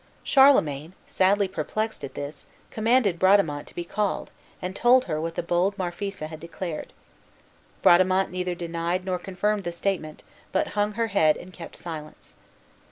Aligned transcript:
Charlemagne, 0.23 0.93
sadly 1.05 1.47
perplexed 1.47 2.03
at 2.03 2.15
this, 2.15 2.47
commanded 2.71 3.19
Bradamante 3.19 3.67
to 3.67 3.75
be 3.75 3.83
called, 3.85 4.31
and 4.59 4.75
told 4.75 5.05
her 5.05 5.21
what 5.21 5.35
the 5.35 5.43
bold 5.43 5.77
Marphisa 5.77 6.25
had 6.25 6.39
declared. 6.39 6.91
Bradamante 7.83 8.31
neither 8.31 8.55
denied 8.55 9.05
nor 9.05 9.19
confirmed 9.19 9.63
the 9.63 9.71
statement, 9.71 10.23
but 10.51 10.69
hung 10.69 10.93
her 10.93 11.09
head, 11.13 11.37
and 11.37 11.53
kept 11.53 11.75
silence. 11.75 12.33